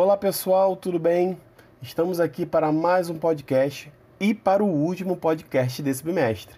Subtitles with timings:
[0.00, 1.36] Olá pessoal, tudo bem?
[1.82, 6.54] Estamos aqui para mais um podcast e para o último podcast desse bimestre.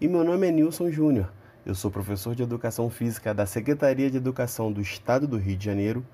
[0.00, 1.32] E meu nome é Nilson Júnior.
[1.64, 5.64] Eu sou professor de Educação Física da Secretaria de Educação do Estado do Rio de
[5.66, 6.04] Janeiro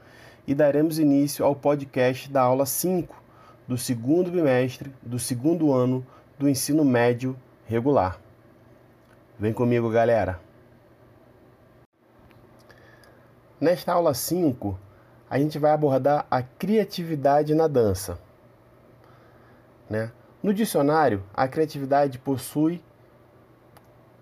[0.46, 3.22] e daremos início ao podcast da aula 5
[3.66, 6.06] do segundo bimestre do segundo ano
[6.38, 7.34] do ensino médio
[7.66, 8.20] regular.
[9.38, 10.38] Vem comigo, galera!
[13.58, 14.78] Nesta aula 5,
[15.28, 18.18] a gente vai abordar a criatividade na dança.
[19.88, 20.10] Né?
[20.42, 22.82] No dicionário, a criatividade possui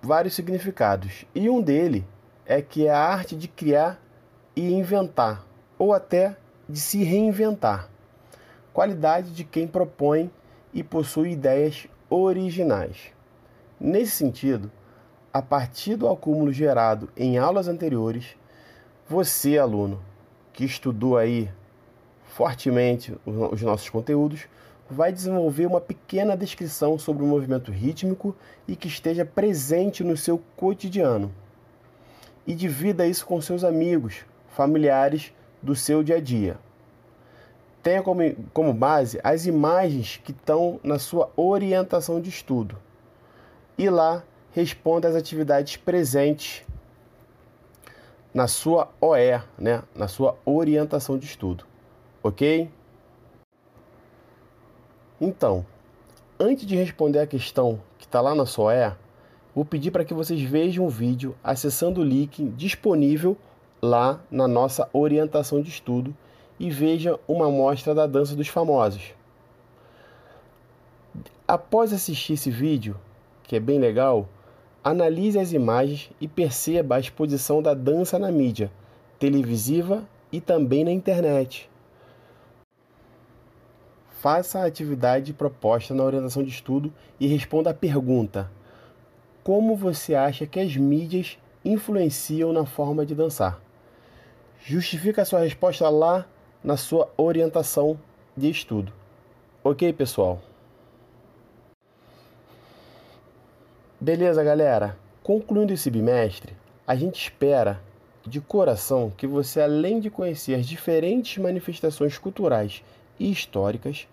[0.00, 2.06] vários significados, e um dele
[2.46, 3.98] é que é a arte de criar
[4.54, 5.44] e inventar,
[5.78, 6.36] ou até
[6.68, 7.88] de se reinventar.
[8.72, 10.30] Qualidade de quem propõe
[10.72, 13.12] e possui ideias originais.
[13.78, 14.70] Nesse sentido,
[15.32, 18.36] a partir do acúmulo gerado em aulas anteriores,
[19.08, 20.00] você, aluno,
[20.54, 21.50] que estudou aí
[22.24, 24.46] fortemente os nossos conteúdos,
[24.88, 28.34] vai desenvolver uma pequena descrição sobre o movimento rítmico
[28.66, 31.32] e que esteja presente no seu cotidiano.
[32.46, 36.58] E divida isso com seus amigos, familiares do seu dia a dia.
[37.82, 38.20] Tenha como,
[38.52, 42.78] como base as imagens que estão na sua orientação de estudo.
[43.76, 46.64] E lá responda às atividades presentes
[48.34, 49.84] na sua OE, né?
[49.94, 51.64] na sua orientação de estudo.
[52.20, 52.68] Ok?
[55.20, 55.64] Então,
[56.38, 58.92] antes de responder a questão que está lá na sua OE,
[59.54, 63.36] vou pedir para que vocês vejam o vídeo acessando o link disponível
[63.80, 66.14] lá na nossa orientação de estudo
[66.58, 69.14] e veja uma amostra da dança dos famosos.
[71.46, 72.96] Após assistir esse vídeo,
[73.44, 74.28] que é bem legal,
[74.84, 78.70] Analise as imagens e perceba a exposição da dança na mídia
[79.18, 81.70] televisiva e também na internet.
[84.20, 88.50] Faça a atividade proposta na orientação de estudo e responda à pergunta:
[89.42, 93.58] Como você acha que as mídias influenciam na forma de dançar?
[94.62, 96.26] Justifique a sua resposta lá
[96.62, 97.98] na sua orientação
[98.36, 98.92] de estudo.
[99.62, 100.40] Ok, pessoal?
[104.04, 104.98] Beleza, galera?
[105.22, 106.52] Concluindo esse bimestre,
[106.86, 107.80] a gente espera
[108.22, 112.84] de coração que você, além de conhecer as diferentes manifestações culturais
[113.18, 114.06] e históricas,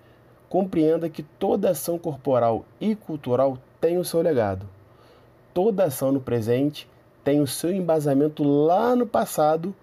[0.48, 4.66] compreenda que toda ação corporal e cultural tem o seu legado.
[5.54, 6.88] Toda ação no presente
[7.22, 9.76] tem o seu embasamento lá no passado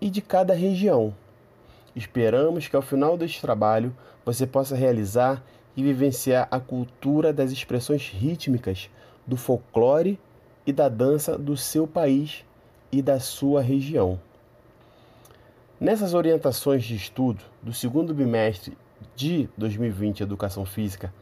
[0.00, 1.14] e de cada região.
[1.94, 5.44] Esperamos que ao final deste trabalho você possa realizar
[5.76, 8.88] e vivenciar a cultura das expressões rítmicas
[9.26, 10.18] do folclore
[10.66, 12.44] e da dança do seu país
[12.90, 14.18] e da sua região.
[15.80, 18.76] Nessas orientações de estudo do segundo bimestre
[19.16, 21.12] de 2020 Educação Física,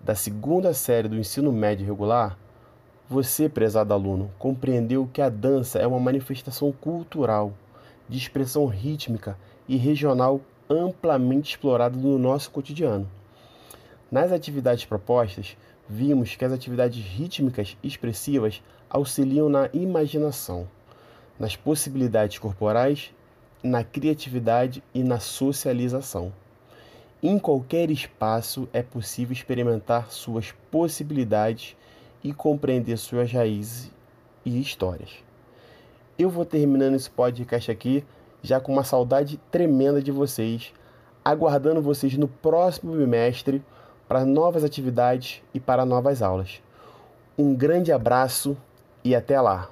[0.00, 2.38] da segunda série do ensino médio regular,
[3.08, 7.52] você, prezado aluno, compreendeu que a dança é uma manifestação cultural,
[8.08, 13.08] de expressão rítmica e regional amplamente explorada no nosso cotidiano.
[14.10, 15.54] Nas atividades propostas,
[15.86, 20.66] vimos que as atividades rítmicas expressivas auxiliam na imaginação,
[21.38, 23.12] nas possibilidades corporais,
[23.62, 26.32] na criatividade e na socialização.
[27.22, 31.76] Em qualquer espaço é possível experimentar suas possibilidades
[32.24, 33.90] e compreender suas raízes
[34.44, 35.10] e histórias.
[36.18, 38.04] Eu vou terminando esse podcast aqui
[38.42, 40.72] já com uma saudade tremenda de vocês,
[41.24, 43.62] aguardando vocês no próximo bimestre
[44.08, 46.62] para novas atividades e para novas aulas.
[47.36, 48.56] Um grande abraço
[49.04, 49.68] e até lá!